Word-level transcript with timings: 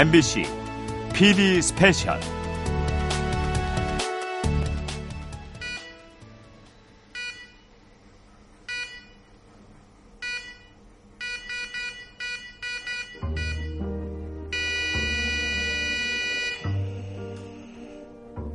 MBC 0.00 0.44
PD 1.12 1.60
스페셜 1.60 2.20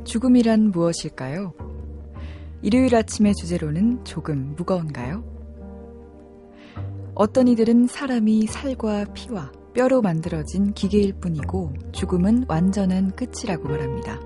죽음이란 0.04 0.70
무엇일까요? 0.70 1.52
일요일 2.62 2.96
아침의 2.96 3.34
주제로는 3.34 4.02
조금 4.06 4.54
무거운가요? 4.56 5.22
어떤 7.14 7.48
이들은 7.48 7.88
사람이 7.88 8.46
살과 8.46 9.04
피와 9.12 9.52
뼈로 9.74 10.02
만들어진 10.02 10.72
기계일 10.72 11.14
뿐이고 11.14 11.72
죽음은 11.90 12.44
완전한 12.48 13.10
끝이라고 13.10 13.68
말합니다. 13.68 14.20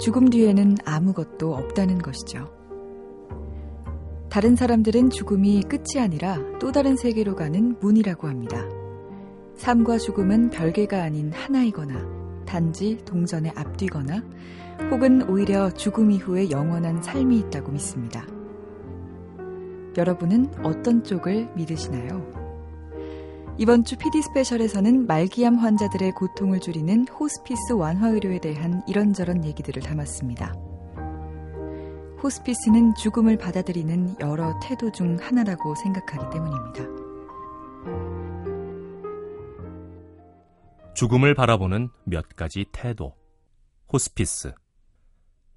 죽음 0.00 0.30
뒤에는 0.30 0.76
아무것도 0.84 1.54
없다는 1.54 1.98
것이죠. 1.98 2.50
다른 4.30 4.56
사람들은 4.56 5.10
죽음이 5.10 5.62
끝이 5.62 6.02
아니라 6.02 6.38
또 6.58 6.72
다른 6.72 6.96
세계로 6.96 7.36
가는 7.36 7.76
문이라고 7.80 8.26
합니다. 8.26 8.64
삶과 9.56 9.98
죽음은 9.98 10.50
별개가 10.50 11.02
아닌 11.02 11.30
하나이거나 11.32 12.44
단지 12.46 12.98
동전의 13.04 13.52
앞뒤거나 13.54 14.22
혹은 14.90 15.28
오히려 15.28 15.70
죽음 15.70 16.10
이후에 16.10 16.50
영원한 16.50 17.02
삶이 17.02 17.38
있다고 17.38 17.72
믿습니다. 17.72 18.26
여러분은 19.96 20.52
어떤 20.62 21.02
쪽을 21.02 21.50
믿으시나요? 21.54 22.45
이번 23.58 23.84
주 23.84 23.96
PD 23.96 24.20
스페셜에서는 24.20 25.06
말기암 25.06 25.54
환자들의 25.54 26.12
고통을 26.12 26.60
줄이는 26.60 27.08
호스피스 27.08 27.72
완화 27.72 28.08
의료에 28.08 28.38
대한 28.38 28.82
이런저런 28.86 29.46
얘기들을 29.46 29.82
담았습니다. 29.82 30.52
호스피스는 32.22 32.94
죽음을 32.96 33.38
받아들이는 33.38 34.16
여러 34.20 34.52
태도 34.62 34.92
중 34.92 35.16
하나라고 35.18 35.74
생각하기 35.74 36.34
때문입니다. 36.34 36.84
죽음을 40.94 41.34
바라보는 41.34 41.88
몇 42.04 42.28
가지 42.36 42.66
태도. 42.72 43.14
호스피스. 43.90 44.52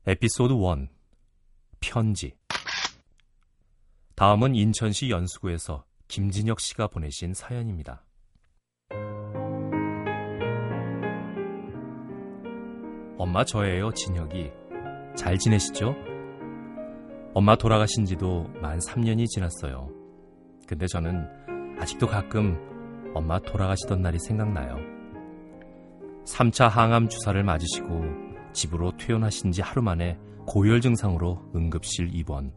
에피소드 0.08 0.54
1. 0.54 0.88
편지. 1.82 2.34
다음은 4.16 4.56
인천시 4.56 5.10
연수구에서 5.10 5.84
김진혁 6.10 6.60
씨가 6.60 6.88
보내신 6.88 7.36
사연입니다. 7.36 8.04
엄마 13.16 13.46
저예요, 13.46 13.92
진혁이. 13.92 14.52
잘 15.16 15.38
지내시죠? 15.38 15.96
엄마 17.36 17.56
돌아가신 17.56 18.06
지도 18.06 18.46
만 18.60 18.80
3년이 18.80 19.28
지났어요. 19.28 19.92
근데 20.66 20.88
저는 20.88 21.78
아직도 21.80 22.08
가끔 22.08 22.58
엄마 23.14 23.38
돌아가시던 23.38 24.02
날이 24.02 24.18
생각나요. 24.18 24.78
3차 26.26 26.70
항암 26.70 27.10
주사를 27.10 27.42
맞으시고 27.44 28.02
집으로 28.52 28.98
퇴원하신 28.98 29.52
지 29.52 29.62
하루 29.62 29.84
만에 29.84 30.18
고열 30.48 30.82
증상으로 30.82 31.52
응급실 31.56 32.16
입원. 32.16 32.52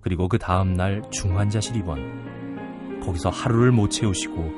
그리고 0.00 0.28
그 0.28 0.38
다음날 0.38 1.02
중환자실 1.10 1.74
입원. 1.74 2.47
거기서 3.08 3.30
하루를 3.30 3.72
못 3.72 3.88
채우시고 3.88 4.52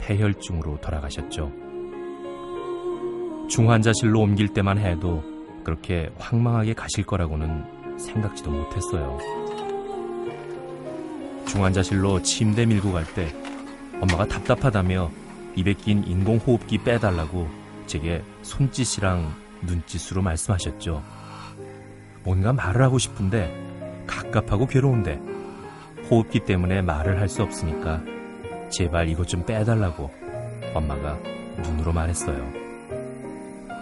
폐혈증으로 0.00 0.80
돌아가셨죠. 0.80 1.52
중환자실로 3.48 4.20
옮길 4.20 4.48
때만 4.48 4.78
해도 4.78 5.22
그렇게 5.62 6.10
황망하게 6.18 6.74
가실 6.74 7.04
거라고는 7.04 7.98
생각지도 7.98 8.50
못했어요. 8.50 9.18
중환자실로 11.46 12.22
침대 12.22 12.66
밀고 12.66 12.92
갈 12.92 13.04
때 13.14 13.32
엄마가 14.00 14.26
답답하다며 14.26 15.10
입에 15.54 15.74
낀 15.74 16.04
인공호흡기 16.04 16.78
빼달라고 16.78 17.48
제게 17.86 18.24
손짓이랑 18.42 19.32
눈짓으로 19.62 20.20
말씀하셨죠. 20.20 21.00
뭔가 22.24 22.52
말을 22.52 22.82
하고 22.82 22.98
싶은데 22.98 23.54
갑갑하고 24.08 24.66
괴로운데 24.66 25.33
호흡기 26.10 26.40
때문에 26.40 26.82
말을 26.82 27.20
할 27.20 27.28
수 27.28 27.42
없으니까 27.42 28.02
제발 28.70 29.08
이것 29.08 29.26
좀 29.28 29.44
빼달라고 29.46 30.10
엄마가 30.74 31.18
눈으로 31.62 31.92
말했어요. 31.92 32.52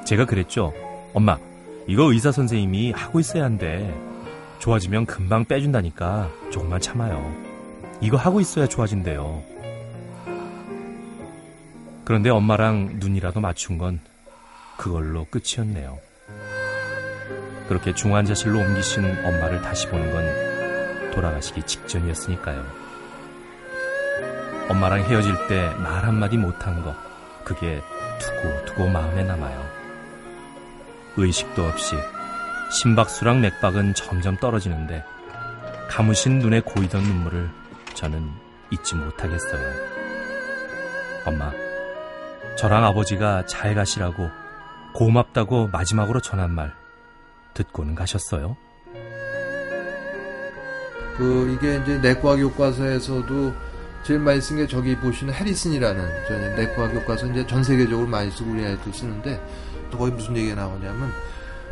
제가 0.05 0.27
그랬죠. 0.27 0.73
엄마, 1.15 1.39
이거 1.87 2.13
의사 2.13 2.33
선생님이 2.33 2.93
하고 2.93 3.21
있어야 3.21 3.45
한대. 3.45 3.93
좋아지면 4.59 5.07
금방 5.07 5.45
빼준다니까 5.45 6.31
조금만 6.53 6.81
참아요. 6.81 7.35
이거 8.01 8.17
하고 8.17 8.41
있어야 8.41 8.67
좋아진대요. 8.67 9.43
그런데 12.05 12.31
엄마랑 12.31 12.97
눈이라도 12.99 13.41
맞춘 13.41 13.79
건 13.79 14.01
그걸로 14.77 15.27
끝이었네요. 15.31 15.99
그렇게 17.69 17.95
중환자실로 17.95 18.59
옮기신 18.59 19.05
엄마를 19.05 19.63
다시 19.63 19.87
보는 19.89 20.13
건 20.13 20.52
돌아가시기 21.13 21.63
직전이었으니까요. 21.63 22.65
엄마랑 24.69 25.01
헤어질 25.01 25.49
때 25.49 25.75
말 25.77 26.05
한마디 26.05 26.37
못한 26.37 26.83
거, 26.83 26.95
그게 27.45 27.83
두고두고 28.21 28.89
마음에 28.89 29.23
남아요. 29.25 29.65
의식도 31.17 31.65
없이 31.65 31.97
심박수랑 32.71 33.41
맥박은 33.43 33.95
점점 33.95 34.37
떨어지는데 34.37 35.05
감으신 35.91 36.39
눈에 36.39 36.61
고이던 36.61 37.03
눈물을 37.03 37.51
저는 37.95 38.31
잊지 38.71 38.95
못하겠어요. 38.95 39.73
엄마, 41.27 41.53
저랑 42.57 42.85
아버지가 42.85 43.45
잘 43.47 43.75
가시라고 43.75 44.31
고맙다고 44.95 45.69
마지막으로 45.69 46.21
전한 46.21 46.51
말 46.51 46.75
듣고는 47.55 47.95
가셨어요? 47.95 48.57
그 51.17 51.57
이게 51.57 51.77
이제 51.83 51.99
내과 51.99 52.37
교과서에서도 52.37 53.53
제일 54.05 54.19
많이 54.21 54.41
쓴 54.41 54.57
게 54.57 54.67
저기 54.67 54.97
보시는 54.97 55.33
해리슨이라는 55.33 56.09
저 56.27 56.39
내과 56.57 56.89
교과서 56.91 57.27
이제 57.29 57.47
전 57.47 57.63
세계적으로 57.63 58.07
많이 58.09 58.31
쓰고 58.31 58.51
우리 58.51 58.65
아이도 58.65 58.93
쓰는데 58.93 59.41
또 59.91 59.99
거기 59.99 60.13
무슨 60.13 60.37
얘기가 60.37 60.57
나오냐면 60.57 61.13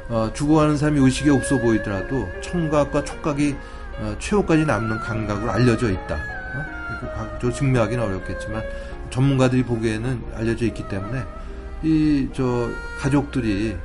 어, 0.08 0.30
죽어가는 0.32 0.76
사람이 0.76 1.00
의식이 1.00 1.30
없어 1.30 1.58
보이더라도 1.58 2.28
청각과 2.42 3.04
촉각이 3.04 3.56
어, 4.00 4.16
최후까지 4.18 4.64
남는 4.66 4.98
감각으로 4.98 5.50
알려져 5.50 5.90
있다. 5.90 6.14
어? 6.14 7.38
저 7.40 7.50
증명하기는 7.50 8.02
어렵겠지만 8.04 8.62
전문가들이 9.10 9.62
보기에는 9.64 10.22
알려져 10.36 10.66
있기 10.66 10.86
때문에 10.88 11.22
이 11.82 12.28
저 12.34 12.68
가족들이 13.00 13.76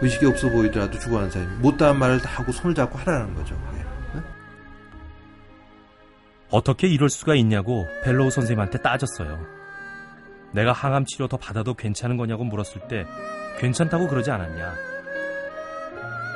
의식이 0.00 0.26
없어 0.26 0.48
보이더라도 0.48 0.98
죽어가는 0.98 1.30
사람이 1.30 1.50
못다한 1.58 1.98
말을 1.98 2.20
다 2.20 2.30
하고 2.40 2.50
손을 2.50 2.74
잡고 2.74 2.98
하라는 2.98 3.34
거죠. 3.34 3.54
어떻게 6.52 6.86
이럴 6.86 7.08
수가 7.08 7.34
있냐고 7.34 7.88
벨로우 8.04 8.30
선생님한테 8.30 8.78
따졌어요. 8.82 9.44
내가 10.52 10.72
항암 10.72 11.06
치료 11.06 11.26
더 11.26 11.38
받아도 11.38 11.72
괜찮은 11.72 12.18
거냐고 12.18 12.44
물었을 12.44 12.86
때 12.88 13.06
괜찮다고 13.58 14.06
그러지 14.06 14.30
않았냐. 14.30 14.74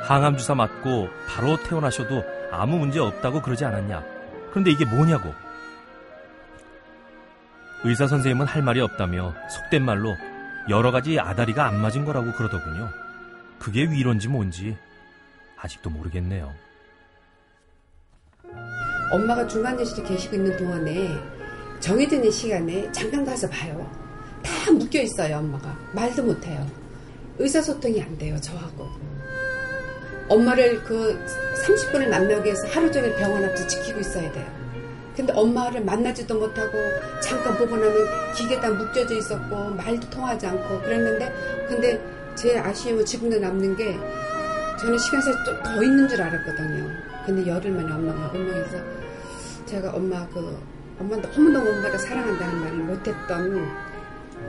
항암 0.07 0.37
주사 0.37 0.55
맞고 0.55 1.07
바로 1.27 1.55
퇴원하셔도 1.57 2.23
아무 2.51 2.79
문제 2.79 2.99
없다고 2.99 3.43
그러지 3.43 3.63
않았냐. 3.65 4.03
그런데 4.49 4.71
이게 4.71 4.85
뭐냐고. 4.85 5.31
의사 7.83 8.07
선생님은 8.07 8.47
할 8.47 8.63
말이 8.63 8.81
없다며 8.81 9.35
속된 9.49 9.85
말로 9.85 10.15
여러 10.67 10.91
가지 10.91 11.19
아다리가 11.19 11.67
안 11.67 11.79
맞은 11.79 12.05
거라고 12.05 12.31
그러더군요. 12.31 12.89
그게 13.59 13.83
위론지 13.83 14.29
뭔지 14.29 14.75
아직도 15.61 15.91
모르겠네요. 15.91 16.66
엄마가 19.11 19.47
중간대실에 19.47 20.03
계시고 20.03 20.35
있는 20.35 20.57
동안에 20.57 21.09
정해진 21.79 22.29
시간에 22.29 22.91
잠깐 22.91 23.25
가서 23.25 23.49
봐요. 23.49 23.89
다 24.43 24.71
묶여 24.71 25.01
있어요, 25.01 25.37
엄마가. 25.37 25.77
말도 25.93 26.23
못 26.23 26.45
해요. 26.45 26.65
의사소통이 27.39 28.01
안 28.01 28.17
돼요, 28.17 28.39
저하고. 28.41 28.87
엄마를 30.29 30.83
그 30.83 31.17
30분을 31.65 32.09
만나기 32.09 32.45
위해서 32.45 32.67
하루 32.67 32.91
종일 32.91 33.15
병원 33.15 33.45
앞에서 33.45 33.67
지키고 33.67 33.99
있어야 33.99 34.31
돼요. 34.31 34.45
근데 35.15 35.33
엄마를 35.33 35.81
만나지도 35.83 36.37
못하고 36.37 36.77
잠깐 37.21 37.57
보고 37.57 37.75
나면 37.75 38.33
기계 38.35 38.59
다 38.59 38.69
묶여져 38.69 39.15
있었고 39.15 39.55
말도 39.71 40.09
통하지 40.09 40.45
않고 40.45 40.81
그랬는데 40.81 41.33
근데 41.67 41.99
제 42.35 42.59
아쉬움은 42.59 43.03
지금도 43.03 43.39
남는 43.39 43.75
게 43.77 43.97
저는 44.79 44.97
시간이 44.97 45.23
좀 45.45 45.63
더 45.63 45.83
있는 45.83 46.07
줄 46.07 46.21
알았거든요. 46.21 46.89
근데 47.25 47.47
열흘 47.47 47.71
만에 47.71 47.91
엄마가 47.91 48.31
운명해서 48.33 48.77
제가 49.65 49.91
엄마 49.91 50.25
그 50.29 50.57
엄마 50.99 51.15
너무너무 51.17 51.69
엄마를 51.69 51.97
사랑한다는 51.99 52.59
말을 52.59 52.77
못했던 52.77 53.67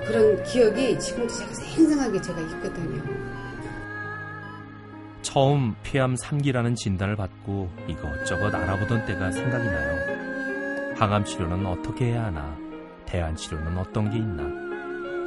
그런 0.07 0.43
기억이 0.45 0.99
지금도 0.99 1.35
제가 1.35 1.53
생생하게 1.55 2.21
제가 2.21 2.41
있거든요. 2.41 3.03
처음 5.23 5.75
폐암 5.83 6.15
3기라는 6.15 6.77
진단을 6.77 7.17
받고 7.17 7.69
이것저것 7.87 8.55
알아보던 8.55 9.05
때가 9.07 9.31
생각이 9.33 9.65
나요. 9.65 10.95
항암 10.97 11.25
치료는 11.25 11.67
어떻게 11.67 12.07
해야 12.13 12.25
하나? 12.27 12.57
대안 13.07 13.35
치료는 13.37 13.77
어떤 13.79 14.11
게 14.11 14.19
있나? 14.19 14.45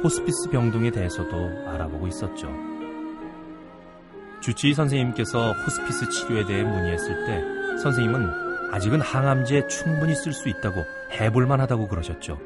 호스피스 0.02 0.50
병동에 0.50 0.90
대해서도 0.90 1.36
알아보고 1.68 2.08
있었죠. 2.08 2.48
주치의 4.42 4.74
선생님께서 4.74 5.52
호스피스 5.52 6.10
치료에 6.10 6.44
대해 6.44 6.64
문의했을 6.64 7.26
때 7.26 7.78
선생님은 7.80 8.72
아직은 8.72 9.00
항암제에 9.00 9.68
충분히 9.68 10.14
쓸 10.14 10.32
수 10.32 10.48
있다고 10.48 10.82
해볼만 11.12 11.60
하다고 11.60 11.88
그러셨죠. 11.88 12.38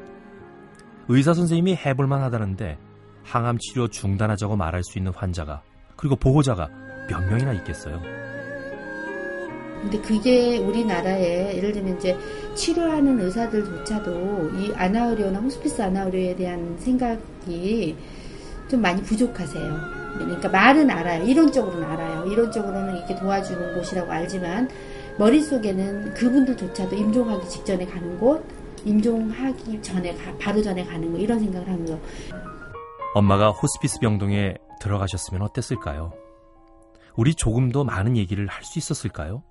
의사 1.07 1.33
선생님이 1.33 1.75
해볼만 1.75 2.21
하다는데 2.21 2.77
항암 3.23 3.57
치료 3.57 3.87
중단하자고 3.87 4.55
말할 4.55 4.83
수 4.83 4.99
있는 4.99 5.11
환자가 5.11 5.63
그리고 5.95 6.15
보호자가 6.15 6.69
몇 7.09 7.19
명이나 7.25 7.53
있겠어요. 7.53 7.99
근데 9.81 9.99
그게 10.01 10.57
우리나라에 10.57 11.57
예를 11.57 11.71
들면 11.71 11.97
이제 11.97 12.17
치료하는 12.55 13.19
의사들조차도 13.19 14.51
이 14.59 14.73
아나우리오나 14.75 15.39
호스피스 15.39 15.81
아나우리오에 15.81 16.35
대한 16.35 16.77
생각이 16.79 17.95
좀 18.69 18.81
많이 18.81 19.01
부족하세요. 19.01 19.96
그러니까 20.17 20.49
말은 20.49 20.89
알아요. 20.89 21.23
이론적으로는 21.23 21.83
알아요. 21.85 22.25
이론적으로는 22.25 22.97
이렇게 22.97 23.15
도와주는 23.15 23.75
곳이라고 23.75 24.11
알지만 24.11 24.69
머릿속에는 25.17 26.13
그분들조차도 26.13 26.95
임종하기 26.95 27.47
직전에 27.49 27.85
가는 27.85 28.19
곳, 28.19 28.43
임종하기 28.85 29.81
전에 29.81 30.13
가, 30.15 30.35
바로 30.39 30.61
전에 30.61 30.85
가는 30.85 31.11
거 31.11 31.17
이런 31.17 31.39
생각을 31.39 31.67
하면서 31.67 31.99
엄마가 33.15 33.49
호스피스 33.49 33.99
병동에 33.99 34.55
들어가셨으면 34.79 35.41
어땠을까요? 35.41 36.13
우리 37.15 37.33
조금 37.33 37.71
더 37.71 37.83
많은 37.83 38.15
얘기를 38.15 38.45
할 38.47 38.63
수 38.63 38.77
있었을까요? 38.77 39.41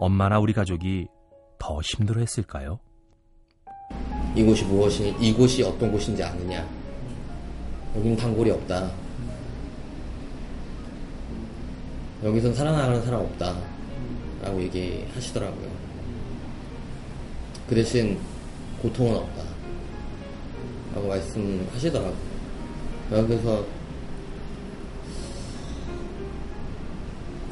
엄마나 0.00 0.38
우리 0.38 0.52
가족이 0.52 1.06
더 1.58 1.80
힘들어 1.82 2.20
했을까요? 2.20 2.78
이곳이 4.36 4.64
무엇이, 4.66 5.16
이곳이 5.18 5.62
어떤 5.62 5.90
곳인지 5.90 6.22
아느냐. 6.22 6.64
여기는 7.96 8.16
단골이 8.16 8.50
없다. 8.50 8.90
여기선 12.24 12.54
살아나가는 12.54 13.02
사람 13.02 13.20
없다. 13.20 13.56
라고 14.42 14.60
얘기하시더라고요. 14.62 15.68
그 17.68 17.74
대신 17.74 18.18
고통은 18.82 19.16
없다. 19.16 19.42
라고 20.94 21.08
말씀하시더라고요. 21.08 22.14
그래서 23.10 23.64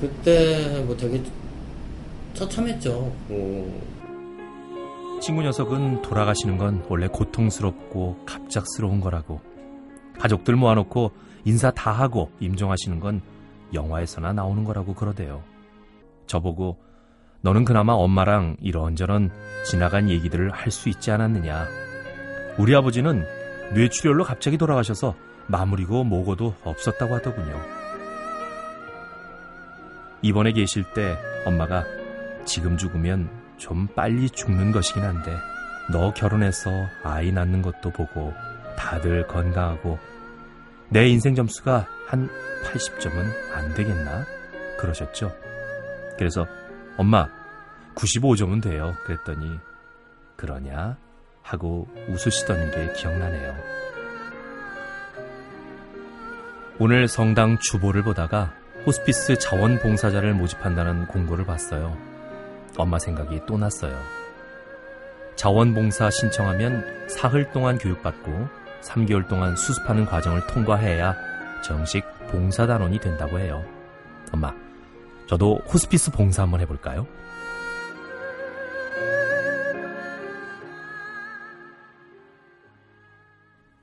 그때 0.00 0.82
뭐 0.84 0.96
되게 0.96 1.22
처참했죠. 2.34 3.12
뭐 3.28 3.96
친구 5.20 5.42
녀석은 5.42 6.02
돌아가시는 6.02 6.58
건 6.58 6.84
원래 6.88 7.08
고통스럽고 7.08 8.18
갑작스러운 8.26 9.00
거라고. 9.00 9.40
가족들 10.18 10.56
모아놓고 10.56 11.12
인사 11.44 11.70
다 11.70 11.92
하고 11.92 12.30
임종하시는 12.40 13.00
건 13.00 13.22
영화에서나 13.72 14.32
나오는 14.32 14.64
거라고 14.64 14.94
그러대요. 14.94 15.42
저보고 16.26 16.78
너는 17.40 17.64
그나마 17.64 17.92
엄마랑 17.92 18.56
이런저런 18.60 19.30
지나간 19.64 20.08
얘기들을 20.10 20.50
할 20.50 20.70
수 20.70 20.88
있지 20.88 21.10
않았느냐. 21.10 21.66
우리 22.58 22.74
아버지는 22.74 23.24
뇌출혈로 23.74 24.24
갑자기 24.24 24.58
돌아가셔서 24.58 25.14
마무리고 25.46 26.04
모고도 26.04 26.54
없었다고 26.64 27.14
하더군요. 27.16 27.60
입원해 30.22 30.52
계실 30.52 30.84
때 30.94 31.16
엄마가 31.44 31.84
지금 32.44 32.76
죽으면 32.76 33.28
좀 33.58 33.86
빨리 33.94 34.28
죽는 34.30 34.72
것이긴 34.72 35.02
한데 35.02 35.36
너 35.92 36.12
결혼해서 36.14 36.70
아이 37.04 37.30
낳는 37.30 37.62
것도 37.62 37.90
보고 37.90 38.32
다들 38.76 39.26
건강하고 39.26 39.98
내 40.88 41.08
인생 41.08 41.34
점수가 41.34 41.86
한 42.06 42.28
80점은 42.64 43.52
안 43.52 43.74
되겠나? 43.74 44.24
그러셨죠. 44.78 45.32
그래서 46.16 46.46
엄마 46.96 47.28
95점은 47.94 48.62
돼요. 48.62 48.94
그랬더니 49.04 49.58
그러냐? 50.36 50.96
하고 51.42 51.88
웃으시던 52.08 52.70
게 52.72 52.92
기억나네요. 52.92 53.56
오늘 56.78 57.08
성당 57.08 57.58
주보를 57.58 58.02
보다가 58.02 58.52
호스피스 58.84 59.38
자원봉사자를 59.38 60.34
모집한다는 60.34 61.06
공고를 61.06 61.46
봤어요. 61.46 61.96
엄마 62.76 62.98
생각이 62.98 63.40
또 63.46 63.56
났어요. 63.56 63.98
자원봉사 65.36 66.10
신청하면 66.10 67.08
사흘 67.08 67.50
동안 67.52 67.78
교육받고 67.78 68.65
3개월 68.86 69.28
동안 69.28 69.56
수습하는 69.56 70.06
과정을 70.06 70.46
통과해야 70.46 71.14
정식 71.62 72.04
봉사단원이 72.28 73.00
된다고 73.00 73.38
해요. 73.38 73.64
엄마, 74.32 74.52
저도 75.28 75.56
호스피스 75.72 76.12
봉사 76.12 76.42
한번 76.42 76.60
해볼까요? 76.60 77.06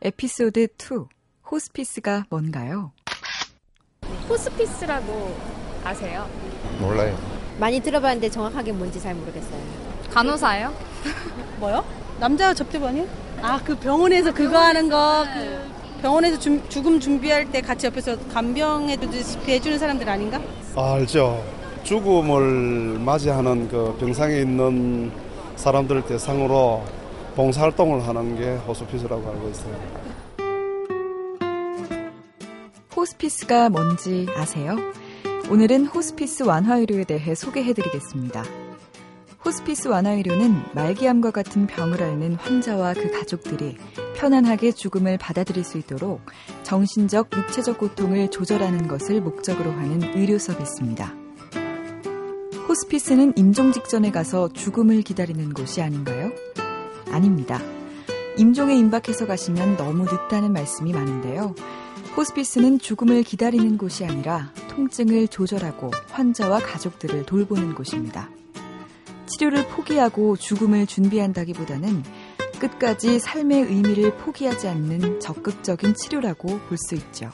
에피소드 0.01 0.67
2 0.77 1.05
호스피스가 1.49 2.25
뭔가요? 2.29 2.91
호스피스라고 4.27 5.37
아세요? 5.83 6.29
몰라요. 6.79 7.17
많이 7.59 7.79
들어봤는데 7.79 8.29
정확하게 8.29 8.71
뭔지 8.73 8.99
잘 8.99 9.15
모르겠어요. 9.15 9.61
간호사예요? 10.11 10.73
뭐요? 11.59 11.85
남자 12.19 12.53
접대반이요? 12.53 13.22
아, 13.43 13.59
그 13.63 13.75
병원에서 13.77 14.33
그거 14.33 14.57
하는 14.57 14.89
거, 14.89 15.25
그 15.33 16.01
병원에서 16.01 16.39
줌- 16.39 16.63
죽음 16.69 16.97
준비할 16.99 17.51
때 17.51 17.59
같이 17.61 17.85
옆에서 17.87 18.17
간병해주듯이 18.29 19.37
해주는 19.47 19.77
사람들 19.77 20.07
아닌가? 20.09 20.39
아, 20.75 20.93
알죠. 20.93 21.43
죽음을 21.83 22.99
맞이하는 22.99 23.67
그 23.67 23.95
병상에 23.99 24.37
있는 24.39 25.11
사람들 25.57 26.05
대상으로 26.05 26.83
봉사활동을 27.35 28.07
하는 28.07 28.37
게 28.37 28.55
호스피스라고 28.65 29.29
알고 29.29 29.49
있어요. 29.49 30.03
호스피스가 32.95 33.69
뭔지 33.69 34.27
아세요? 34.37 34.77
오늘은 35.49 35.87
호스피스 35.87 36.43
완화의료에 36.43 37.03
대해 37.03 37.35
소개해드리겠습니다. 37.35 38.43
호스피스 39.53 39.87
완화의료는 39.89 40.63
말기암과 40.73 41.29
같은 41.29 41.67
병을 41.67 42.01
앓는 42.01 42.35
환자와 42.35 42.95
그 42.95 43.11
가족들이 43.11 43.77
편안하게 44.15 44.71
죽음을 44.71 45.19
받아들일 45.19 45.63
수 45.63 45.77
있도록 45.77 46.21
정신적, 46.63 47.29
육체적 47.37 47.77
고통을 47.77 48.31
조절하는 48.31 48.87
것을 48.87 49.21
목적으로 49.21 49.69
하는 49.69 50.01
의료 50.17 50.39
서비스입니다. 50.39 51.13
호스피스는 52.67 53.33
임종 53.35 53.73
직전에 53.73 54.09
가서 54.09 54.49
죽음을 54.49 55.03
기다리는 55.03 55.53
곳이 55.53 55.83
아닌가요? 55.83 56.31
아닙니다. 57.11 57.61
임종에 58.39 58.75
임박해서 58.75 59.27
가시면 59.27 59.77
너무 59.77 60.05
늦다는 60.05 60.51
말씀이 60.51 60.93
많은데요. 60.93 61.53
호스피스는 62.17 62.79
죽음을 62.79 63.21
기다리는 63.21 63.77
곳이 63.77 64.03
아니라 64.03 64.51
통증을 64.69 65.27
조절하고 65.27 65.91
환자와 66.09 66.57
가족들을 66.57 67.27
돌보는 67.27 67.75
곳입니다. 67.75 68.31
치료를 69.27 69.67
포기하고 69.67 70.35
죽음을 70.37 70.85
준비한다기보다는 70.87 72.03
끝까지 72.59 73.19
삶의 73.19 73.63
의미를 73.63 74.15
포기하지 74.17 74.67
않는 74.69 75.19
적극적인 75.19 75.95
치료라고 75.95 76.59
볼 76.59 76.77
수 76.77 76.95
있죠. 76.95 77.29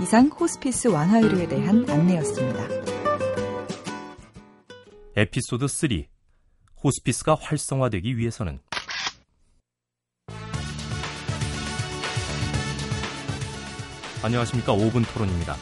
이상 0.00 0.26
호스피스 0.28 0.88
완화의료에 0.88 1.48
대한 1.48 1.88
안내였습니다. 1.88 2.66
에피소드 5.16 5.66
3 5.68 5.88
호스피스가 6.84 7.36
활성화되기 7.40 8.18
위해서는 8.18 8.60
안녕하십니까 14.22 14.74
5분 14.74 15.04
토론입니다. 15.12 15.56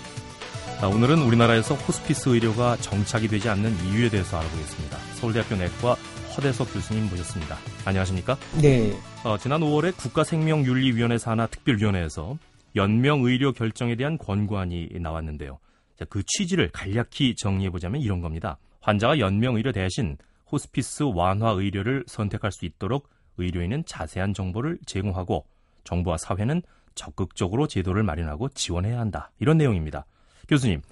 자, 0.85 0.89
오늘은 0.89 1.23
우리나라에서 1.23 1.75
호스피스 1.77 2.29
의료가 2.29 2.77
정착이 2.77 3.27
되지 3.27 3.49
않는 3.49 3.75
이유에 3.87 4.11
대해서 4.11 4.39
알아보겠습니다. 4.39 4.99
서울대학교 5.15 5.57
내과 5.57 5.95
허대석 6.37 6.75
교수님 6.75 7.09
모셨습니다. 7.09 7.57
안녕하십니까? 7.87 8.37
네. 8.61 8.93
어, 9.25 9.39
지난 9.39 9.63
5월에 9.63 9.97
국가생명윤리위원회 9.97 11.17
산하 11.17 11.47
특별위원회에서 11.47 12.37
연명 12.77 13.23
의료 13.23 13.53
결정에 13.53 13.97
대한 13.97 14.19
권고안이 14.19 14.91
나왔는데요. 15.01 15.59
자, 15.99 16.05
그 16.05 16.23
취지를 16.23 16.69
간략히 16.71 17.35
정리해보자면 17.35 18.03
이런 18.03 18.21
겁니다. 18.21 18.59
환자가 18.83 19.21
연명 19.21 19.57
의료 19.57 19.73
대신 19.73 20.19
호스피스 20.53 21.05
완화 21.15 21.53
의료를 21.53 22.05
선택할 22.07 22.53
수 22.53 22.67
있도록 22.67 23.09
의료인은 23.39 23.85
자세한 23.87 24.35
정보를 24.35 24.77
제공하고 24.85 25.47
정부와 25.85 26.19
사회는 26.19 26.61
적극적으로 26.95 27.69
제도를 27.69 28.03
마련하고 28.03 28.51
지원해야 28.51 29.01
한다. 29.01 29.31
이런 29.39 29.57
내용입니다. 29.57 30.05
교수님, 30.49 30.83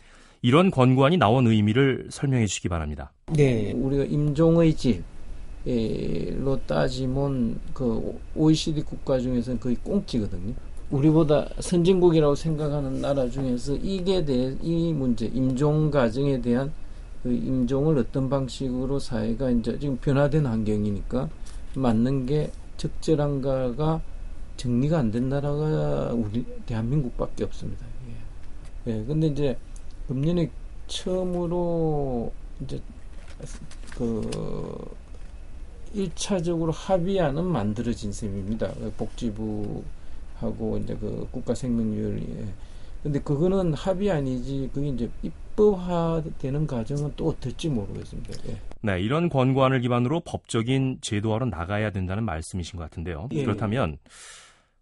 이런 0.42 0.70
권고안이 0.70 1.18
나온 1.18 1.46
의미를 1.46 2.08
설명해 2.10 2.46
주시기 2.46 2.68
바랍니다. 2.68 3.12
네, 3.32 3.72
우리가 3.72 4.04
임종의 4.04 4.74
질로 4.74 6.58
따지면 6.66 7.60
그 7.72 8.18
OECD 8.34 8.82
국가 8.82 9.18
중에서는 9.20 9.60
거의 9.60 9.76
꽁찌거든요. 9.76 10.54
우리보다 10.90 11.48
선진국이라고 11.60 12.34
생각하는 12.34 13.00
나라 13.00 13.28
중에서 13.28 13.76
이게 13.76 14.24
대해 14.24 14.54
이 14.60 14.92
문제 14.92 15.26
임종 15.26 15.90
과정에 15.90 16.40
대한 16.40 16.72
그 17.22 17.32
임종을 17.32 17.96
어떤 17.98 18.28
방식으로 18.28 18.98
사회가 18.98 19.50
이제 19.50 19.78
지금 19.78 19.96
변화된 19.98 20.44
환경이니까 20.44 21.28
맞는 21.76 22.26
게 22.26 22.50
적절한가가 22.76 24.02
정리가 24.56 24.98
안 24.98 25.10
된 25.12 25.28
나라가 25.28 26.12
우리 26.12 26.44
대한민국밖에 26.66 27.44
없습니다. 27.44 27.86
예. 28.86 28.92
예. 28.92 29.04
근데 29.04 29.28
이제 29.28 29.56
금년에 30.08 30.50
처음으로 30.86 32.32
이제 32.60 32.80
그 33.96 34.94
1차적으로 35.94 36.72
합의안은 36.72 37.44
만들어진 37.44 38.12
셈입니다. 38.12 38.72
복지부하고 38.96 40.78
이제 40.82 40.96
그 40.96 41.28
국가생명유연위에. 41.30 42.46
근데 43.02 43.20
그거는 43.20 43.74
합의안이지 43.74 44.70
그게 44.72 44.88
이제 44.88 45.10
입법화되는 45.22 46.66
과정은 46.66 47.12
또 47.16 47.28
어떨지 47.28 47.68
모르겠습니다. 47.68 48.32
예. 48.48 48.56
네, 48.80 49.00
이런 49.00 49.28
권고안을 49.28 49.80
기반으로 49.80 50.20
법적인 50.20 50.98
제도화로 51.00 51.46
나가야 51.46 51.90
된다는 51.90 52.24
말씀이신 52.24 52.78
것 52.78 52.84
같은데요. 52.84 53.28
예. 53.32 53.44
그렇다면 53.44 53.98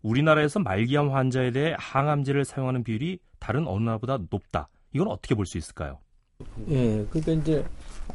우리나라에서 0.03 0.61
말기암 0.61 1.11
환자에 1.11 1.51
대해 1.51 1.75
항암제를 1.79 2.45
사용하는 2.45 2.85
비율이 2.85 3.19
다른 3.41 3.67
어느 3.67 3.83
나라보다 3.85 4.19
높다. 4.31 4.69
이건 4.93 5.09
어떻게 5.09 5.35
볼 5.35 5.47
수 5.47 5.59
있을까요? 5.59 5.99
예, 6.69 7.05
그러니까 7.11 7.33
이제 7.33 7.65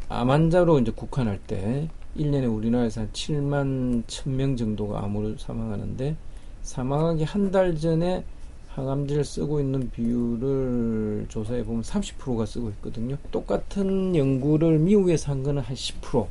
암 0.09 0.29
환자로 0.29 0.79
이제 0.79 0.91
국한할 0.91 1.39
때 1.45 1.89
1년에 2.17 2.51
우리나라에서 2.53 3.01
한 3.01 3.09
7만 3.11 4.03
1000명 4.05 4.57
정도가 4.57 5.03
암으로 5.03 5.37
사망하는데 5.37 6.15
사망하기 6.63 7.23
한 7.25 7.51
달 7.51 7.75
전에 7.77 8.23
항암제를 8.69 9.23
쓰고 9.23 9.59
있는 9.61 9.89
비율을 9.91 11.27
조사해 11.29 11.63
보면 11.63 11.81
30%가 11.81 12.45
쓰고 12.45 12.69
있거든요. 12.71 13.15
똑같은 13.31 14.15
연구를 14.15 14.79
미국에서 14.79 15.31
한 15.31 15.43
거는 15.43 15.61
한 15.61 15.75
10%. 15.75 16.27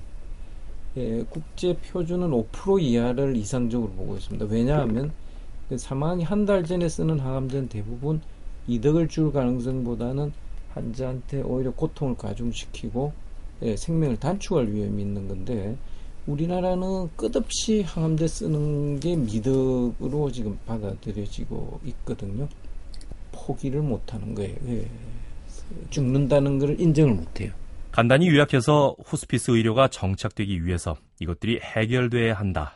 예, 0.98 1.24
국제 1.30 1.74
표준은 1.76 2.30
5% 2.30 2.80
이하를 2.82 3.34
이상적으로 3.36 3.90
보고 3.92 4.16
있습니다. 4.16 4.44
왜냐하면 4.46 5.12
그 5.68 5.78
사망하기 5.78 6.22
한달 6.24 6.64
전에 6.64 6.88
쓰는 6.88 7.18
항암제는 7.18 7.68
대부분 7.68 8.20
이득을 8.66 9.08
줄 9.08 9.32
가능성보다는 9.32 10.32
환자한테 10.72 11.42
오히려 11.42 11.70
고통을 11.72 12.16
가중시키고 12.16 13.12
예, 13.62 13.76
생명을 13.76 14.18
단축할 14.18 14.68
위험이 14.68 15.02
있는 15.02 15.28
건데 15.28 15.76
우리나라는 16.26 17.10
끝없이 17.16 17.82
항암제 17.82 18.26
쓰는 18.26 18.98
게 18.98 19.14
미덕으로 19.14 20.32
지금 20.32 20.58
받아들여지고 20.66 21.80
있거든요. 21.84 22.48
포기를 23.32 23.82
못하는 23.82 24.34
거예요. 24.34 24.56
예. 24.68 24.88
죽는다는 25.90 26.58
걸 26.58 26.80
인정을 26.80 27.14
못해요. 27.14 27.52
간단히 27.90 28.28
요약해서 28.28 28.96
호스피스 29.10 29.52
의료가 29.52 29.88
정착되기 29.88 30.64
위해서 30.64 30.96
이것들이 31.20 31.60
해결돼야 31.60 32.34
한다. 32.34 32.74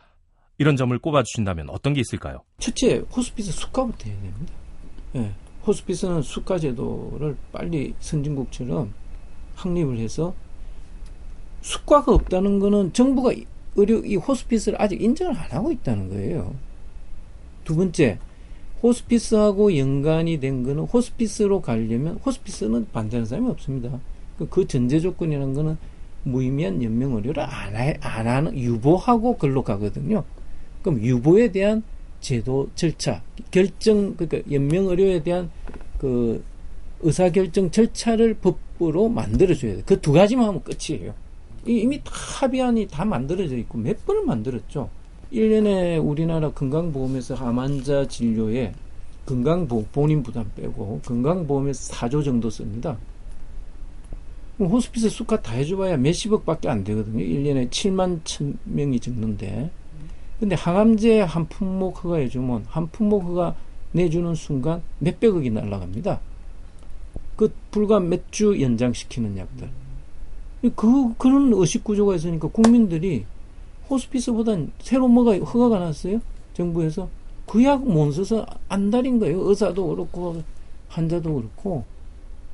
이런 0.59 0.77
점을 0.77 0.97
꼽아주신다면 0.99 1.71
어떤 1.71 1.95
게 1.95 2.01
있을까요? 2.01 2.43
첫째, 2.59 2.99
호스피스 3.17 3.53
수가부터 3.53 4.11
해야 4.11 4.21
됩니다. 4.21 4.53
예. 5.17 5.33
호스피스는 5.69 6.23
수가 6.23 6.59
제도를 6.59 7.37
빨리 7.53 7.95
선진국처럼 8.01 8.93
확립을 9.55 9.99
해서 9.99 10.35
수가가 11.61 12.13
없다는 12.13 12.59
거는 12.59 12.95
정부가 12.95 13.33
의료 13.77 13.99
이 13.99 14.17
호스피스를 14.17 14.81
아직 14.81 15.03
인정을 15.03 15.37
안 15.37 15.51
하고 15.51 15.71
있다는 15.71 16.09
거예요. 16.09 16.55
두 17.65 17.77
번째, 17.77 18.19
호스피스하고 18.83 19.77
연관이 19.77 20.41
된 20.41 20.63
거는 20.63 20.85
호스피스로 20.85 21.61
가려면 21.61 22.17
호스피스는 22.25 22.89
반대하는 22.93 23.27
사람이 23.27 23.51
없습니다. 23.51 24.01
그, 24.39 24.49
그 24.49 24.67
전제 24.67 25.01
조건이라는 25.01 25.53
거는 25.53 25.77
무의미한 26.23 26.83
연명 26.83 27.15
의료를 27.15 27.43
안, 27.43 27.77
하, 27.77 27.95
안 28.01 28.27
하는 28.27 28.57
유보하고 28.57 29.37
글로 29.37 29.63
가거든요. 29.63 30.25
그럼 30.83 31.03
유보에 31.03 31.53
대한 31.53 31.83
제도 32.21 32.69
절차, 32.75 33.23
결정 33.51 34.15
그러니까 34.17 34.51
연명 34.53 34.87
의료에 34.87 35.23
대한 35.23 35.51
그 35.99 36.43
의사 37.01 37.31
결정 37.31 37.71
절차를 37.71 38.35
법으로 38.35 39.09
만들어 39.09 39.55
줘야 39.55 39.77
돼. 39.77 39.83
그 39.83 40.01
두 40.01 40.13
가지만 40.13 40.49
하면 40.49 40.63
끝이에요. 40.65 41.15
이미 41.67 42.03
다 42.03 42.11
합의안이 42.13 42.89
다 42.89 43.05
만들어져 43.05 43.57
있고 43.59 43.79
몇 43.79 44.05
번을 44.07 44.25
만들었죠. 44.25 44.89
1년에 45.33 46.05
우리나라 46.05 46.51
건강보험에서 46.53 47.37
암 47.37 47.59
환자 47.59 48.07
진료에 48.07 48.73
건강보험 49.27 49.87
본인 49.93 50.23
부담 50.23 50.51
빼고 50.57 51.01
건강보험에서 51.05 51.93
4조 51.95 52.25
정도 52.25 52.49
씁니다. 52.49 52.97
호스피스 54.59 55.11
수가 55.11 55.41
다 55.43 55.53
해줘봐야 55.53 55.97
몇십억밖에 55.99 56.69
안 56.69 56.83
되거든요. 56.83 57.23
1년에 57.23 57.71
7만 57.71 58.21
천 58.25 58.59
명이 58.65 58.99
죽는데. 58.99 59.71
근데 60.41 60.55
항암제 60.55 61.21
한 61.23 61.49
품목 61.49 62.05
허가해주면 62.05 62.67
한 62.69 62.89
품목 62.89 63.25
허가 63.25 63.55
내주는 63.93 64.35
순간 64.35 64.83
몇백억이 65.01 65.51
날라갑니다. 65.51 66.21
그 67.37 67.53
불과 67.71 68.01
몇 68.01 68.23
주 68.31 68.61
연장시키는 68.61 69.37
약들. 69.37 69.71
그, 70.75 71.15
그런 71.17 71.53
의식 71.55 71.85
구조가 71.85 72.17
있으니까 72.17 72.49
국민들이 72.49 73.25
호스피스보단 73.89 74.73
새로 74.81 75.09
뭐가 75.09 75.39
허가가 75.39 75.79
났어요? 75.79 76.21
정부에서. 76.55 77.09
그 77.47 77.63
약 77.63 77.83
못 77.83 78.13
써서 78.13 78.45
안달인 78.69 79.19
거예요. 79.19 79.49
의사도 79.49 79.87
그렇고, 79.89 80.43
환자도 80.89 81.33
그렇고. 81.35 81.85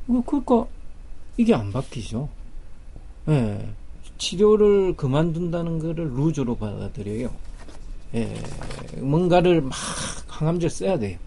그러니까 0.06 0.66
이게 1.36 1.54
안 1.54 1.72
바뀌죠. 1.72 2.28
예. 3.28 3.68
치료를 4.18 4.94
그만둔다는 4.96 5.80
거를 5.80 6.14
루즈로 6.14 6.56
받아들여요. 6.56 7.30
예. 8.14 8.34
뭔가를 8.98 9.60
막 9.60 9.72
항암제 10.28 10.68
써야 10.68 10.98
돼요. 10.98 11.18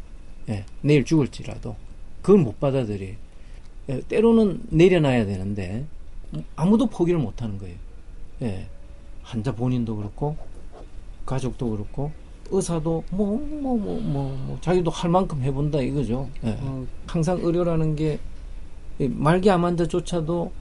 예. 0.49 0.65
내일 0.81 1.03
죽을지라도. 1.03 1.75
그걸 2.21 2.41
못 2.41 2.59
받아들여요. 2.59 3.15
예. 3.89 4.01
때로는 4.07 4.63
내려놔야 4.69 5.25
되는데, 5.25 5.85
아무도 6.55 6.87
포기를 6.87 7.19
못 7.19 7.41
하는 7.41 7.57
거예요. 7.57 7.75
예. 8.43 8.67
환자 9.23 9.53
본인도 9.53 9.97
그렇고, 9.97 10.37
가족도 11.25 11.69
그렇고, 11.71 12.11
의사도 12.49 13.03
뭐, 13.11 13.37
뭐, 13.37 13.77
뭐, 13.77 13.99
뭐, 13.99 14.37
뭐 14.45 14.57
자기도 14.61 14.89
할 14.89 15.09
만큼 15.09 15.41
해본다 15.41 15.81
이거죠. 15.81 16.29
예. 16.45 16.57
항상 17.05 17.39
의료라는 17.41 17.95
게 17.95 18.19
말기 18.99 19.49
암 19.49 19.65
환자조차도 19.65 20.51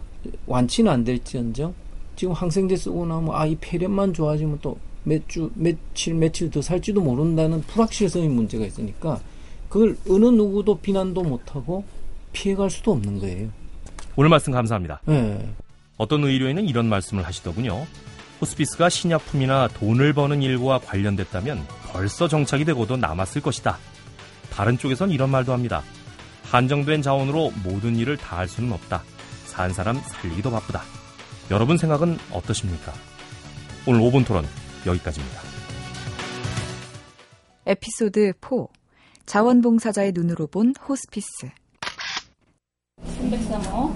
완치는 0.46 0.90
안 0.90 1.04
될지언정 1.04 1.74
지금 2.16 2.32
항생제 2.32 2.76
쓰고 2.76 3.06
나면 3.06 3.30
아, 3.34 3.46
이 3.46 3.56
폐렴만 3.60 4.12
좋아지면 4.12 4.58
또 4.62 4.78
몇 5.08 5.28
주, 5.28 5.50
며칠, 5.54 6.14
며칠 6.14 6.50
더 6.50 6.60
살지도 6.60 7.00
모른다는 7.00 7.62
불확실성의 7.62 8.28
문제가 8.28 8.66
있으니까 8.66 9.20
그걸 9.68 9.96
어느 10.10 10.24
누구도 10.26 10.78
비난도 10.78 11.22
못하고 11.22 11.84
피해갈 12.32 12.68
수도 12.70 12.90
없는 12.90 13.20
거예요. 13.20 13.48
오늘 14.16 14.28
말씀 14.30 14.52
감사합니다. 14.52 15.00
네. 15.06 15.48
어떤 15.96 16.24
의료인은 16.24 16.66
이런 16.68 16.88
말씀을 16.88 17.24
하시더군요. 17.24 17.86
호스피스가 18.40 18.88
신약품이나 18.88 19.68
돈을 19.68 20.12
버는 20.12 20.42
일과 20.42 20.78
관련됐다면 20.80 21.64
벌써 21.92 22.26
정착이 22.26 22.64
되고도 22.64 22.96
남았을 22.96 23.42
것이다. 23.42 23.78
다른 24.50 24.76
쪽에선 24.76 25.12
이런 25.12 25.30
말도 25.30 25.52
합니다. 25.52 25.82
한정된 26.42 27.02
자원으로 27.02 27.52
모든 27.62 27.94
일을 27.96 28.16
다 28.16 28.38
할 28.38 28.48
수는 28.48 28.72
없다. 28.72 29.04
산 29.44 29.72
사람 29.72 30.00
살리기도 30.00 30.50
바쁘다. 30.50 30.82
여러분 31.52 31.78
생각은 31.78 32.18
어떠십니까? 32.32 32.92
오늘 33.86 34.00
5분 34.00 34.26
토론 34.26 34.44
여기까지입니다. 34.86 35.40
에피소드 37.66 38.32
4 38.40 38.48
자원봉사자의 39.26 40.12
눈으로 40.12 40.46
본 40.46 40.72
호스피스 40.88 41.48
303호 43.02 43.92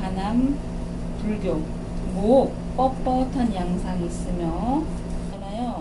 간암 0.00 0.58
불교 1.20 1.56
목 2.14 2.54
뻣뻣한 2.76 3.54
양상이 3.54 4.06
있으며 4.06 4.84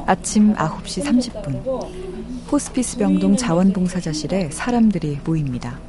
아침 0.08 0.54
9시 0.56 1.04
30분 1.04 2.52
호스피스 2.52 2.98
병동 2.98 3.38
자원봉사자실에 3.38 4.50
사람들이 4.50 5.20
모입니다. 5.24 5.80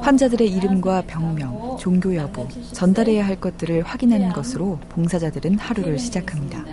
환자들의 0.00 0.50
이름과 0.50 1.04
병명, 1.06 1.76
종교 1.78 2.14
여부, 2.16 2.46
전달해야 2.72 3.26
할 3.26 3.40
것들을 3.40 3.82
확인하는 3.82 4.32
것으로 4.32 4.78
봉사자들은 4.88 5.58
하루를 5.58 5.98
시작합니다. 5.98 6.64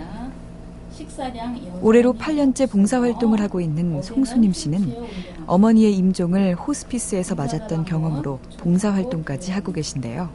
올해로 1.82 2.14
8년째 2.14 2.70
봉사활동을 2.70 3.40
하고 3.40 3.60
있는 3.60 4.02
송수님 4.02 4.52
씨는 4.52 4.94
어머니의 5.46 5.94
임종을 5.96 6.54
호스피스에서 6.54 7.34
맞았던 7.34 7.84
경험으로 7.84 8.38
봉사활동까지 8.58 9.52
하고 9.52 9.72
계신데요. 9.72 10.30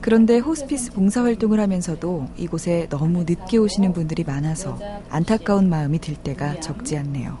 그런데 0.00 0.38
호스피스 0.38 0.92
봉사활동을 0.92 1.60
하면서도 1.60 2.28
이곳에 2.38 2.86
너무 2.88 3.24
늦게 3.24 3.58
오시는 3.58 3.92
분들이 3.92 4.24
많아서 4.24 4.78
안타까운 5.10 5.68
마음이 5.68 5.98
들 5.98 6.16
때가 6.16 6.60
적지 6.60 6.96
않네요. 6.96 7.38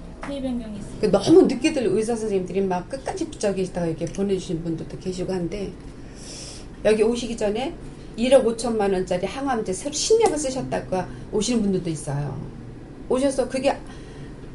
그 1.00 1.10
너무 1.10 1.42
늦게 1.42 1.72
들 1.72 1.86
의사 1.86 2.14
선생님들이 2.14 2.60
막 2.60 2.88
끝까지 2.88 3.30
붙잡고 3.30 3.56
계시다가 3.56 3.86
이렇게 3.86 4.04
보내주신 4.04 4.62
분들도 4.62 4.98
계시고 4.98 5.32
한데 5.32 5.72
여기 6.84 7.02
오시기 7.02 7.36
전에 7.36 7.74
1억 8.16 8.44
5천만 8.44 8.92
원짜리 8.92 9.26
항암제 9.26 9.72
새로 9.72 9.92
신약을 9.92 10.38
쓰셨다가 10.38 11.08
오시는 11.32 11.62
분들도 11.62 11.90
있어요. 11.90 12.38
오셔서 13.08 13.48
그게 13.48 13.76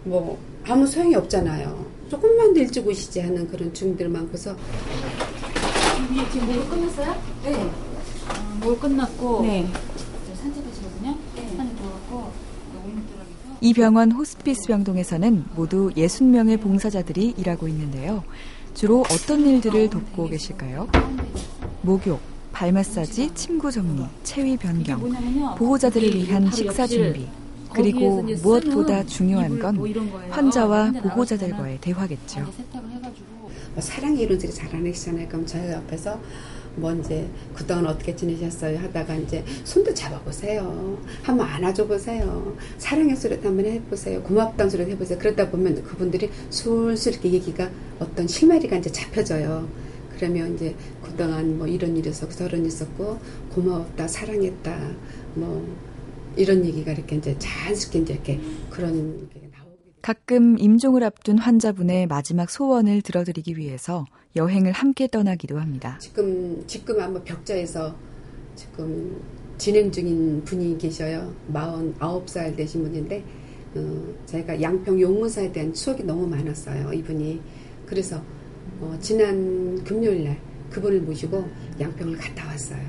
뭐 0.04 0.38
아무 0.64 0.86
소용이 0.86 1.16
없잖아요. 1.16 1.86
조금만 2.10 2.54
더 2.54 2.60
일찍 2.60 2.88
오시지 2.88 3.20
하는 3.20 3.48
그런 3.50 3.74
중들 3.74 4.08
많고서 4.10 4.56
지금 6.32 6.48
뭘 6.48 6.70
끝났어요? 6.70 7.22
네. 7.44 7.72
뭘 8.62 8.80
끝났고 8.80 9.42
네. 9.42 9.68
산책하시거든요. 10.42 11.18
산책 11.58 11.78
들어갔고 11.78 12.32
이 13.62 13.74
병원 13.74 14.12
호스피스 14.12 14.68
병동에서는 14.68 15.46
모두 15.56 15.90
60명의 15.96 16.62
봉사자들이 16.62 17.34
일하고 17.38 17.68
있는데요. 17.68 18.24
주로 18.74 19.02
어떤 19.02 19.46
일들을 19.46 19.90
돕고 19.90 20.28
계실까요? 20.28 20.88
목욕, 21.82 22.20
발 22.56 22.72
마사지, 22.72 23.30
침구 23.36 23.70
정리, 23.70 24.06
체위 24.24 24.56
변경, 24.56 25.02
보호자들을 25.58 26.16
위한 26.16 26.50
식사 26.50 26.88
준비, 26.88 27.28
그리고 27.74 28.22
무엇보다 28.22 29.04
중요한 29.04 29.60
건 29.60 29.78
환자와 30.30 30.94
보호자들과의 30.94 31.80
대화겠죠. 31.82 32.40
뭐 32.40 33.82
사랑 33.82 34.18
이런 34.18 34.40
소리 34.40 34.54
잘안 34.54 34.88
하시잖아요. 34.88 35.28
그럼 35.28 35.46
저희 35.46 35.70
옆에서 35.70 36.18
뭐 36.78 36.94
이제 36.94 37.28
그동안 37.54 37.88
어떻게 37.88 38.16
지내셨어요 38.16 38.80
하다가 38.80 39.16
이제 39.16 39.44
손도 39.66 39.94
잡아보세요. 39.94 40.98
한번 41.24 41.48
안아줘 41.48 41.86
보세요. 41.86 42.56
사랑의 42.78 43.18
소리도 43.18 43.50
한번 43.50 43.66
해보세요. 43.66 44.24
고맙다는 44.24 44.70
소리도 44.70 44.92
해보세요. 44.92 45.20
그러다 45.20 45.50
보면 45.52 45.84
그분들이 45.84 46.30
술술 46.50 47.12
이렇게 47.12 47.34
얘기가 47.34 47.70
어떤 48.00 48.26
실마리가 48.30 48.78
이제 48.78 48.90
잡혀져요. 48.90 49.85
그러면 50.16 50.56
이제 50.56 50.76
그동안 51.02 51.58
뭐 51.58 51.68
이런 51.68 51.96
일이 51.98 52.10
있었고 52.10 52.34
저런 52.34 52.66
있었고 52.66 53.20
고마웠다 53.54 54.08
사랑했다 54.08 54.92
뭐 55.36 55.68
이런 56.36 56.66
얘기가 56.66 56.92
이렇게 56.92 57.16
이제 57.18 57.36
자연스럽게 57.38 58.00
이제 58.00 58.14
이렇게 58.14 58.40
그런 58.70 59.30
게 59.30 59.46
가끔 60.06 60.56
임종을 60.60 61.04
앞둔 61.04 61.40
환자분의 61.40 62.06
마지막 62.06 62.52
소원을 62.52 63.02
들어드리기 63.02 63.58
위해서 63.58 64.06
여행을 64.36 64.72
함께 64.72 65.08
떠나기도 65.08 65.58
합니다. 65.58 65.98
지금 66.00 66.64
지금 66.68 67.02
아마 67.02 67.20
벽자에서 67.24 67.96
지금 68.56 69.20
진행 69.58 69.92
중인 69.92 70.44
분이 70.44 70.78
계셔요. 70.78 71.34
49살 71.52 72.56
되신 72.56 72.84
분인데 72.84 73.24
어, 73.74 74.14
저희가 74.28 74.62
양평 74.62 75.02
용문사에 75.02 75.52
대한 75.52 75.74
추억이 75.74 76.04
너무 76.04 76.28
많았어요. 76.28 76.94
이분이 76.94 77.42
그래서 77.88 78.22
어, 78.82 78.98
지난 79.02 79.84
금요일 79.84 80.26
날 80.26 80.38
그분을 80.70 81.02
모시고 81.02 81.48
양평을 81.80 82.18
갔다 82.18 82.48
왔어요. 82.48 82.80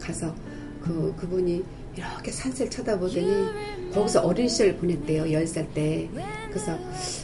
가서 0.00 0.34
그 0.82 1.14
그분이 1.16 1.62
이렇게 1.96 2.30
산세를 2.30 2.70
쳐다보더니 2.70 3.46
거기서 3.92 4.20
어린 4.22 4.48
시절 4.48 4.76
보냈대요. 4.76 5.24
10살 5.24 5.72
때. 5.74 6.08
그래서 6.48 6.72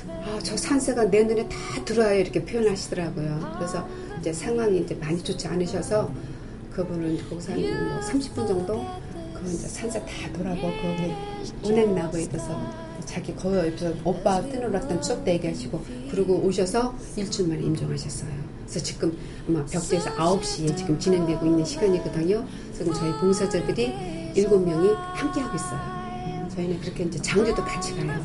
아, 0.08 0.38
저 0.42 0.56
산세가 0.56 1.10
내 1.10 1.24
눈에 1.24 1.48
다 1.48 1.56
들어와요. 1.84 2.20
이렇게 2.20 2.44
표현하시더라고요. 2.44 3.54
그래서 3.56 3.88
이제 4.20 4.32
상황이 4.32 4.80
이제 4.80 4.94
많이 4.94 5.22
좋지 5.22 5.46
않으셔서 5.48 6.12
그분은 6.72 7.18
거기서 7.28 7.52
한 7.52 7.60
뭐 7.60 8.00
30분 8.00 8.46
정도 8.46 8.84
그 9.42 9.50
이제 9.50 9.68
산세 9.68 10.00
다 10.00 10.06
돌아보고 10.36 10.68
거기 10.82 11.14
은행나무에 11.64 12.22
있어서 12.22 12.88
자기 13.04 13.34
거기 13.34 13.56
옆에서 13.56 13.92
오빠 14.04 14.40
뜨느랐던 14.42 15.00
추억도 15.00 15.30
얘기하시고 15.30 15.84
그리고 16.10 16.34
오셔서 16.36 16.94
일주일 17.16 17.48
만에 17.48 17.62
임종하셨어요. 17.62 18.30
그래서 18.66 18.84
지금 18.84 19.16
아마 19.48 19.64
벽지에서 19.64 20.14
9시에 20.14 20.76
지금 20.76 20.98
진행되고 20.98 21.46
있는 21.46 21.64
시간이거든요. 21.64 22.44
그래서 22.74 22.92
저희 22.92 23.12
봉사자들이 23.12 24.32
일곱 24.34 24.58
명이 24.58 24.90
함께 25.14 25.40
하고 25.40 25.56
있어요. 25.56 26.48
저희는 26.54 26.80
그렇게 26.80 27.04
이제 27.04 27.18
장주도 27.20 27.64
같이 27.64 27.94
가요. 27.96 28.20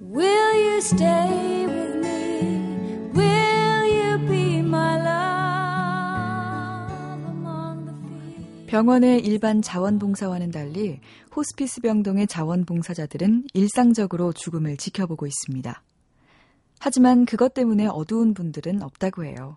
Will 0.00 0.54
you 0.54 0.80
stay 0.80 1.66
with 1.66 1.96
me? 1.96 3.10
Will 3.14 3.84
you 3.86 4.18
be 4.26 4.58
my 4.58 4.96
love? 4.98 5.10
병원의 8.66 9.20
일반 9.20 9.62
자원봉사와는 9.62 10.50
달리 10.50 11.00
호스피스 11.34 11.80
병동의 11.82 12.26
자원봉사자들은 12.26 13.48
일상적으로 13.52 14.32
죽음을 14.32 14.76
지켜보고 14.76 15.26
있습니다. 15.26 15.82
하지만 16.78 17.26
그것 17.26 17.52
때문에 17.54 17.86
어두운 17.86 18.32
분들은 18.34 18.82
없다고 18.82 19.24
해요. 19.24 19.56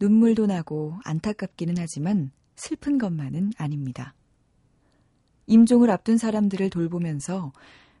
눈물도 0.00 0.46
나고 0.46 0.94
안타깝기는 1.04 1.76
하지만 1.78 2.30
슬픈 2.56 2.98
것만은 2.98 3.52
아닙니다. 3.56 4.14
임종을 5.48 5.90
앞둔 5.90 6.18
사람들을 6.18 6.70
돌보면서 6.70 7.52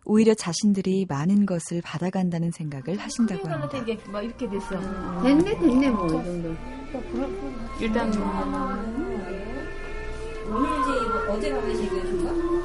오히려 0.04 0.34
자신들이 0.34 1.06
많은 1.08 1.44
것을 1.44 1.82
받아간다는 1.82 2.50
생각을 2.50 2.98
하신다고 2.98 3.48
합니다. 3.48 3.78
이게 3.78 3.98
막 4.10 4.22
이렇게 4.22 4.48
됐어. 4.48 4.78
됐네, 5.22 5.58
됐네, 5.58 5.90
뭐, 5.90 6.06
이 6.06 6.10
정도. 6.10 6.54
일단 7.80 8.08
오늘 10.46 10.68
이제 10.80 10.90
이거 11.04 11.32
어제 11.32 11.50
가면서 11.50 11.82
얘기하신가? 11.82 12.58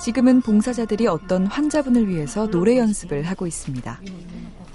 지금은 0.00 0.40
봉사자들이 0.40 1.06
어떤 1.06 1.46
환자분을 1.46 2.08
위해서 2.08 2.48
노래 2.48 2.78
연습을 2.78 3.22
하고 3.22 3.46
있습니다. 3.46 4.00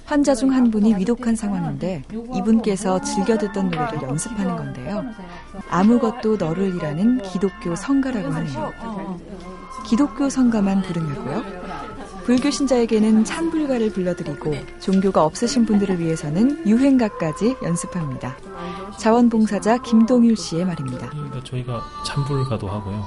환자 0.05 0.35
중 0.35 0.51
한 0.51 0.69
분이 0.71 0.95
위독한 0.95 1.35
상황인데 1.35 2.03
이분께서 2.35 3.01
즐겨 3.01 3.37
듣던 3.37 3.69
노래를 3.69 4.03
연습하는 4.03 4.55
건데요. 4.55 5.03
아무것도 5.69 6.37
너를이라는 6.37 7.21
기독교 7.23 7.75
성가라고 7.75 8.31
하네요. 8.31 8.71
기독교 9.85 10.29
성가만 10.29 10.81
부르냐고요? 10.83 11.43
불교 12.25 12.49
신자에게는 12.49 13.23
찬불가를 13.23 13.91
불러드리고 13.91 14.53
종교가 14.79 15.23
없으신 15.25 15.65
분들을 15.65 15.99
위해서는 15.99 16.65
유행가까지 16.67 17.55
연습합니다. 17.63 18.35
자원봉사자 18.97 19.79
김동율 19.79 20.35
씨의 20.35 20.65
말입니다. 20.65 21.09
그러니까 21.09 21.43
저희가 21.43 21.83
찬불가도 22.05 22.67
하고요. 22.67 23.03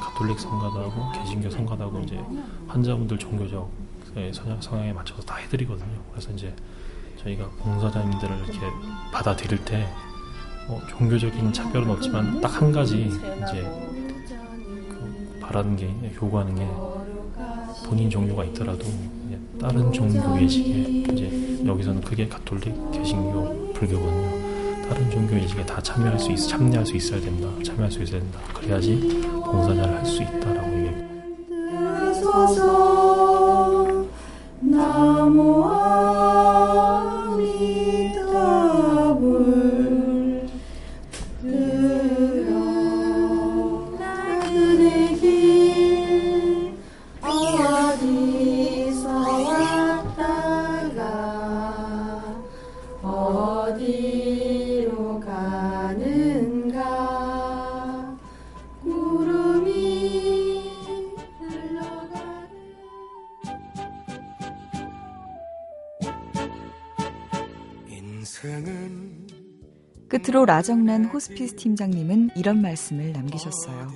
가톨릭 0.00 0.38
성가도 0.38 0.78
하고 0.80 1.12
개신교 1.12 1.50
성가도 1.50 1.84
하고 1.84 2.00
이제 2.00 2.22
환자분들 2.68 3.18
종교적 3.18 3.70
성향, 4.32 4.60
성향에 4.60 4.92
맞춰서 4.92 5.22
다 5.22 5.36
해드리거든요. 5.36 6.00
그래서 6.12 6.30
이제 6.32 6.54
저희가 7.22 7.48
봉사자님들을 7.58 8.36
이렇게 8.38 8.58
받아들일 9.12 9.64
때 9.64 9.86
뭐 10.68 10.80
종교적인 10.88 11.52
차별은 11.52 11.88
없지만 11.90 12.40
딱 12.40 12.60
한 12.60 12.72
가지 12.72 13.02
이제 13.04 13.60
그 14.88 15.38
바라는 15.40 15.76
게 15.76 15.88
요구하는 16.20 16.56
게 16.56 16.66
본인 17.88 18.10
종교가 18.10 18.44
있더라도 18.46 18.84
다른 19.60 19.92
종교 19.92 20.40
예식에 20.42 20.68
이제 21.12 21.62
여기서는 21.64 22.00
그게 22.00 22.26
가톨릭, 22.26 22.74
개신교, 22.90 23.72
불교거든요. 23.74 24.88
다른 24.88 25.08
종교 25.10 25.36
예식에 25.36 25.64
다 25.64 25.80
참여할 25.80 26.18
수 26.18 26.32
있, 26.32 26.36
참여할 26.36 26.84
수 26.84 26.96
있어야 26.96 27.20
된다. 27.20 27.48
참여할 27.64 27.90
수 27.92 28.02
있어야 28.02 28.20
된다. 28.20 28.40
그래야지 28.52 29.20
봉사자를 29.44 29.98
할 29.98 30.04
수 30.04 30.22
있다라고 30.22 30.68
얘기해요. 30.78 31.06
끝으로 70.36 70.44
라정란 70.44 71.06
호스피스 71.06 71.56
팀장님은 71.56 72.30
이런 72.36 72.60
말씀을 72.60 73.12
남기셨어요. 73.12 73.90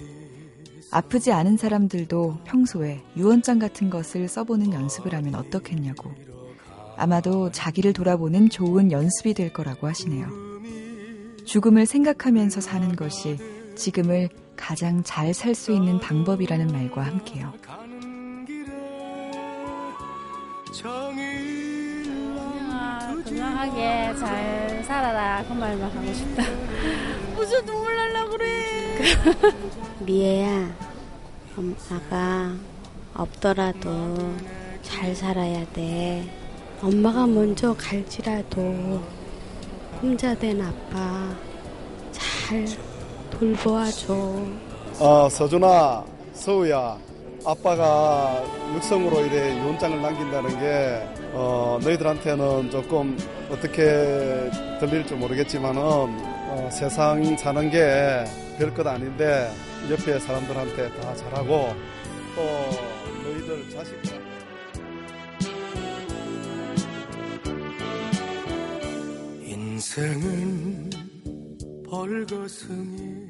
아프지 0.90 1.32
않은 1.32 1.58
사람들도 1.58 2.38
평소에 2.44 3.02
유언장 3.14 3.58
같은 3.58 3.90
것을 3.90 4.26
써보는 4.26 4.72
연습을 4.72 5.14
하면 5.14 5.34
어떻겠냐고. 5.34 6.10
아마도 6.96 7.50
자기를 7.50 7.92
돌아보는 7.92 8.48
좋은 8.48 8.90
연습이 8.90 9.34
될 9.34 9.52
거라고 9.52 9.86
하시네요. 9.86 10.28
죽음을 11.44 11.84
생각하면서 11.84 12.62
사는 12.62 12.96
것이 12.96 13.36
지금을 13.76 14.30
가장 14.56 15.02
잘 15.04 15.34
살 15.34 15.54
수 15.54 15.72
있는 15.72 16.00
방법이라는 16.00 16.68
말과 16.68 17.02
함께요. 17.02 17.52
건강하게 23.30 24.14
잘 24.18 24.82
살아라 24.84 25.44
그 25.46 25.52
말만 25.52 25.88
하고 25.88 26.12
싶다. 26.12 26.42
무슨 27.36 27.64
눈물 27.64 27.94
날라 27.94 28.24
그래. 28.26 28.98
미애야, 30.00 30.68
엄마가 31.56 32.52
없더라도 33.14 34.16
잘 34.82 35.14
살아야 35.14 35.64
돼. 35.72 36.28
엄마가 36.82 37.26
먼저 37.26 37.72
갈지라도 37.74 39.00
혼자 40.02 40.34
된 40.34 40.60
아빠 40.60 41.28
잘 42.10 42.66
돌보아줘. 43.30 44.12
어, 44.98 45.28
서준아, 45.30 46.04
서우야, 46.32 46.98
아빠가 47.46 48.42
육성으로 48.74 49.20
이래 49.26 49.56
유언장을 49.60 50.02
남긴다는 50.02 50.58
게, 50.58 51.19
어, 51.32 51.78
너희들한테는 51.82 52.70
조금 52.70 53.16
어떻게 53.50 53.82
들릴지 54.80 55.14
모르겠지만은, 55.14 55.80
어, 55.82 56.68
세상 56.72 57.36
사는 57.36 57.70
게 57.70 58.24
별 58.58 58.74
것 58.74 58.86
아닌데, 58.86 59.50
옆에 59.90 60.18
사람들한테 60.18 60.90
다 61.00 61.14
잘하고, 61.14 61.74
또 62.36 62.42
너희들 63.24 63.70
자식들. 63.70 64.20
인생은 69.60 70.90
벌거숭이 71.88 73.29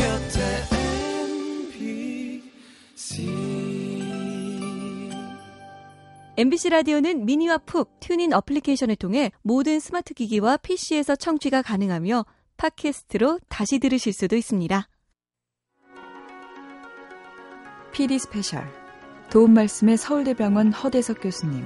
MBC 6.41 6.69
라디오는 6.69 7.27
미니와 7.27 7.59
푹 7.59 7.99
TuneIn 7.99 8.33
어플리케이션을 8.33 8.95
통해 8.95 9.31
모든 9.43 9.79
스마트 9.79 10.15
기기와 10.15 10.57
PC에서 10.57 11.15
청취가 11.15 11.61
가능하며 11.61 12.25
팟캐스트로 12.57 13.41
다시 13.47 13.77
들으실 13.77 14.11
수도 14.11 14.35
있습니다. 14.35 14.89
PD 17.91 18.17
스페셜 18.17 18.63
도움 19.29 19.53
말씀의 19.53 19.97
서울대병원 19.97 20.71
허대석 20.71 21.21
교수님, 21.21 21.63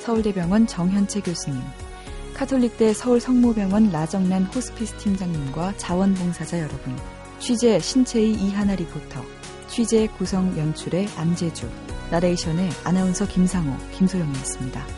서울대병원 0.00 0.66
정현채 0.66 1.22
교수님, 1.22 1.62
카톨릭대 2.34 2.92
서울성모병원 2.92 3.92
라정란 3.92 4.44
호스피스 4.44 4.98
팀장님과 4.98 5.78
자원봉사자 5.78 6.60
여러분, 6.60 6.94
취재 7.38 7.80
신채희 7.80 8.32
이하나 8.34 8.74
리포터, 8.74 9.22
취재 9.68 10.06
구성 10.18 10.54
연출의 10.58 11.08
안재주, 11.16 11.66
나레이션의 12.10 12.70
아나운서 12.84 13.26
김상호, 13.26 13.76
김소영이었습니다. 13.92 14.97